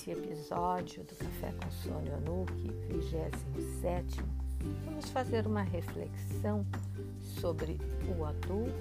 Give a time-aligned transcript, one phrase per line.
[0.00, 4.24] nesse episódio do Café com Sônia Anuki, 27,
[4.86, 6.64] vamos fazer uma reflexão
[7.20, 7.78] sobre
[8.08, 8.72] o adulto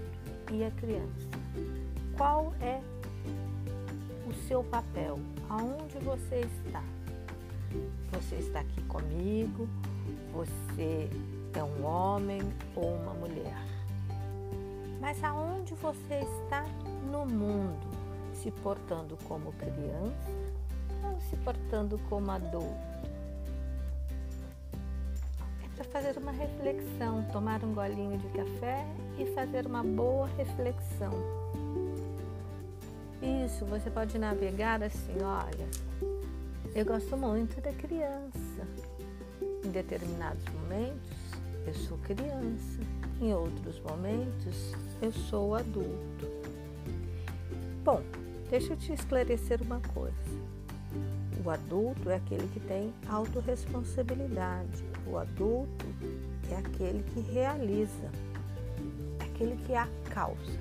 [0.50, 1.27] e a criança.
[2.15, 2.79] Qual é
[4.29, 5.19] o seu papel?
[5.50, 6.82] Aonde você está?
[8.13, 9.67] Você está aqui comigo?
[10.31, 11.09] Você
[11.54, 12.41] é um homem
[12.77, 13.57] ou uma mulher?
[15.01, 16.64] Mas aonde você está
[17.11, 17.89] no mundo?
[18.33, 20.58] Se portando como criança
[21.21, 22.89] se portando como adulto?
[25.63, 28.86] É para fazer uma reflexão, tomar um golinho de café
[29.17, 31.14] e fazer uma boa reflexão.
[33.22, 35.67] Isso, você pode navegar assim, olha,
[36.73, 38.67] eu gosto muito da criança.
[39.66, 41.17] Em determinados momentos,
[41.67, 42.80] eu sou criança.
[43.22, 46.28] Em outros momentos, eu sou adulto.
[47.84, 48.02] Bom,
[48.50, 50.16] deixa eu te esclarecer uma coisa.
[51.44, 54.84] O adulto é aquele que tem autorresponsabilidade.
[55.08, 55.86] O adulto
[56.52, 58.12] é aquele que realiza,
[59.20, 60.59] é aquele que é a causa,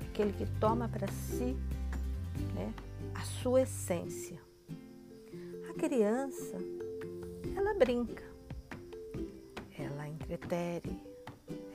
[0.00, 1.56] é aquele que toma para si
[2.54, 2.74] né,
[3.14, 4.38] a sua essência.
[5.70, 6.56] A criança,
[7.56, 8.24] ela brinca,
[9.78, 11.00] ela entretere,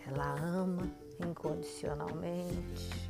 [0.05, 0.83] ela ama
[1.19, 3.09] incondicionalmente.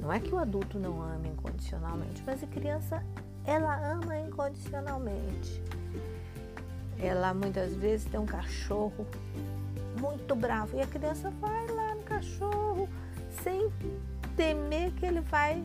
[0.00, 3.04] Não é que o adulto não ama incondicionalmente, mas a criança
[3.46, 5.62] ela ama incondicionalmente.
[6.98, 9.06] Ela muitas vezes tem um cachorro
[9.98, 12.88] muito bravo e a criança vai lá no cachorro
[13.42, 13.70] sem
[14.36, 15.64] temer que ele vai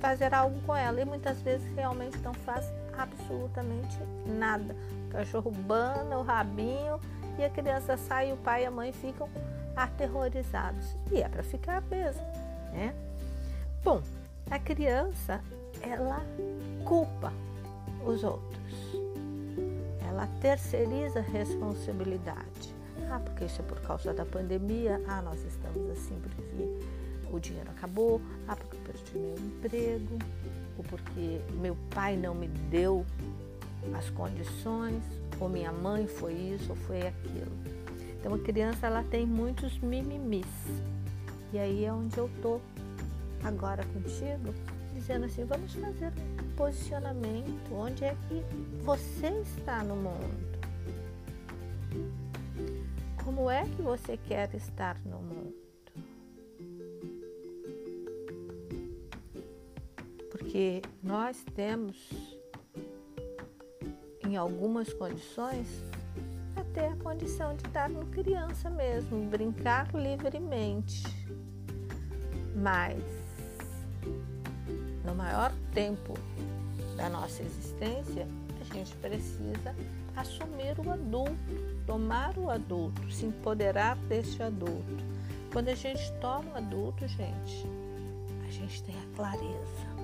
[0.00, 1.00] fazer algo com ela.
[1.00, 4.74] E muitas vezes realmente não faz absolutamente nada.
[5.08, 7.00] O cachorro bana o rabinho
[7.38, 9.28] e a criança sai, o pai e a mãe ficam
[9.76, 10.96] aterrorizados.
[11.10, 12.22] E é para ficar mesmo,
[12.72, 12.94] né?
[13.82, 14.02] Bom,
[14.50, 15.40] a criança,
[15.88, 16.24] ela
[16.84, 17.32] culpa
[18.04, 18.54] os outros.
[20.08, 22.74] Ela terceiriza a responsabilidade.
[23.10, 25.00] Ah, porque isso é por causa da pandemia.
[25.08, 28.20] Ah, nós estamos assim porque o dinheiro acabou.
[28.48, 30.18] Ah, porque eu perdi meu emprego.
[30.78, 33.04] Ou porque meu pai não me deu
[33.96, 35.02] as condições.
[35.40, 37.52] Ou minha mãe foi isso ou foi aquilo.
[38.18, 40.46] Então a criança ela tem muitos mimimis.
[41.52, 42.60] E aí é onde eu tô
[43.44, 44.54] agora contigo,
[44.94, 46.12] dizendo assim, vamos fazer
[46.42, 48.42] um posicionamento, onde é que
[48.84, 50.54] você está no mundo?
[53.24, 55.54] Como é que você quer estar no mundo?
[60.30, 62.10] Porque nós temos,
[64.26, 65.66] em algumas condições,
[66.74, 71.04] ter a condição de estar no criança mesmo, brincar livremente.
[72.56, 73.23] Mas
[75.14, 76.14] no maior tempo
[76.96, 78.26] da nossa existência,
[78.60, 79.74] a gente precisa
[80.16, 81.34] assumir o adulto,
[81.86, 85.04] tomar o adulto, se empoderar desse adulto.
[85.52, 87.64] Quando a gente toma o adulto, gente,
[88.46, 89.94] a gente tem a clareza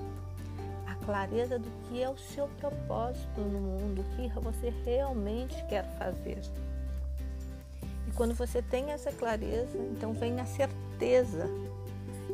[1.05, 6.39] clareza do que é o seu propósito no mundo, o que você realmente quer fazer.
[8.07, 11.49] E quando você tem essa clareza, então vem a certeza.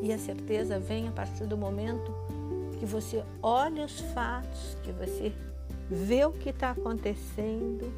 [0.01, 2.13] E a certeza vem a partir do momento
[2.79, 5.33] que você olha os fatos, que você
[5.89, 7.91] vê o que está acontecendo,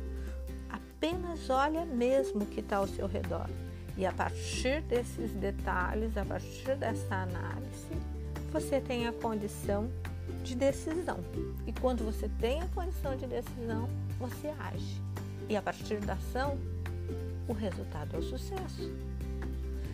[0.69, 3.49] apenas olha mesmo o que está ao seu redor.
[3.97, 7.89] E a partir desses detalhes, a partir dessa análise,
[8.51, 9.89] você tem a condição
[10.43, 11.19] de decisão.
[11.67, 15.01] E quando você tem a condição de decisão, você age.
[15.49, 16.57] E a partir da ação,
[17.47, 18.89] o resultado é o sucesso.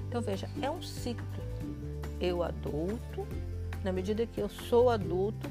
[0.07, 1.25] Então veja, é um ciclo.
[2.19, 3.27] Eu adulto,
[3.85, 5.47] na medida que eu sou adulto,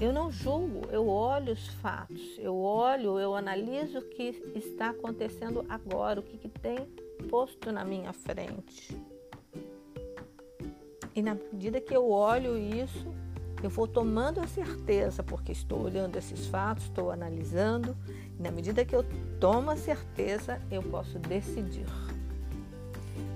[0.00, 5.64] eu não julgo, eu olho os fatos, eu olho, eu analiso o que está acontecendo
[5.68, 6.78] agora, o que, que tem
[7.30, 9.00] posto na minha frente.
[11.14, 13.06] E na medida que eu olho isso,
[13.62, 17.96] eu vou tomando a certeza, porque estou olhando esses fatos, estou analisando,
[18.36, 19.04] e na medida que eu
[19.38, 21.86] tomo a certeza, eu posso decidir.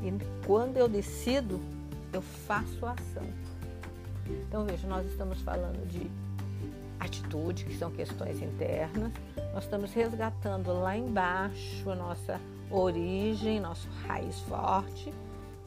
[0.03, 1.61] E quando eu decido,
[2.13, 3.48] eu faço ação.
[4.31, 6.11] Então, veja, nós estamos falando de
[7.01, 9.13] atitude, que são questões internas,
[9.55, 12.41] nós estamos resgatando lá embaixo a nossa
[12.71, 15.13] origem, nosso raiz forte,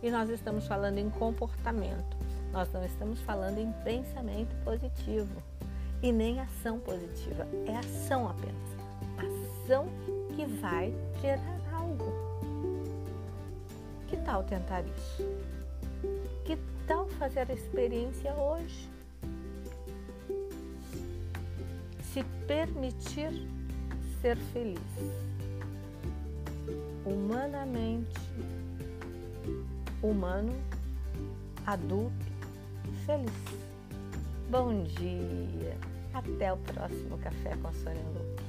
[0.03, 2.21] e nós estamos falando em comportamento
[2.51, 5.41] nós não estamos falando em pensamento positivo
[6.03, 8.55] e nem ação positiva, é ação apenas.
[9.17, 9.87] Ação
[10.35, 12.11] que vai gerar algo.
[14.07, 15.23] Que tal tentar isso?
[16.43, 18.89] Que tal fazer a experiência hoje?
[22.11, 23.31] se permitir
[24.21, 24.79] ser feliz.
[27.05, 28.19] Humanamente,
[30.01, 30.51] humano,
[31.65, 32.11] adulto,
[33.05, 33.31] feliz.
[34.49, 35.77] Bom dia!
[36.13, 38.43] Até o próximo Café com a Sônia Luque.